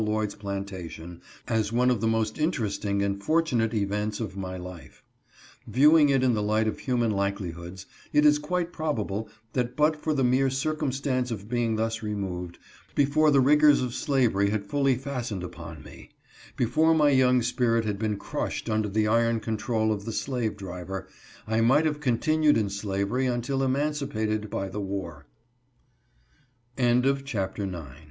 Lloyd's 0.01 0.33
plantation 0.33 1.21
as 1.47 1.71
one 1.71 1.91
of 1.91 2.01
the 2.01 2.07
most 2.07 2.39
interesting 2.39 3.03
and 3.03 3.21
for 3.23 3.39
tunate 3.39 3.75
events 3.75 4.19
of 4.19 4.35
my 4.35 4.57
life. 4.57 5.03
Viewing 5.67 6.09
it 6.09 6.23
in 6.23 6.33
the 6.33 6.41
light 6.41 6.67
of 6.67 6.79
hu 6.79 6.97
man 6.97 7.11
likelihoods, 7.11 7.85
it 8.11 8.25
is 8.25 8.39
quite 8.39 8.73
probable 8.73 9.29
that 9.53 9.75
but 9.75 9.95
for 9.95 10.15
the 10.15 10.23
mere 10.23 10.49
circumstance 10.49 11.29
of 11.29 11.47
being 11.47 11.75
thus 11.75 12.01
removed, 12.01 12.57
before 12.95 13.29
the 13.29 13.39
rigors 13.41 13.83
of 13.83 13.93
slavery 13.93 14.49
had 14.49 14.65
fully 14.65 14.95
fastened 14.95 15.43
upon 15.43 15.83
me; 15.83 16.09
before 16.57 16.95
my 16.95 17.11
young 17.11 17.43
spirit 17.43 17.85
had 17.85 17.99
been 17.99 18.17
crushed 18.17 18.71
under 18.71 18.89
the 18.89 19.07
iron 19.07 19.39
control 19.39 19.91
of 19.91 20.05
the 20.05 20.11
slave 20.11 20.57
driver; 20.57 21.07
I 21.45 21.61
might 21.61 21.85
have 21.85 21.99
continued 22.01 22.57
in 22.57 22.71
slavery 22.71 23.25
u 23.25 23.43